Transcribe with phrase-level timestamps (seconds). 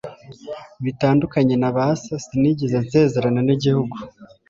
[0.83, 3.95] bitandukanye na ba so, sinigeze nsezerana n'igihugu